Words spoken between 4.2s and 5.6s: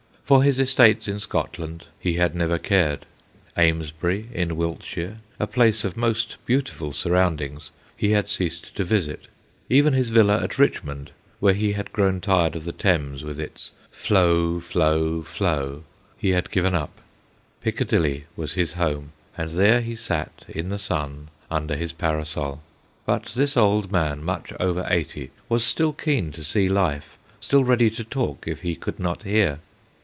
in Wiltshire, a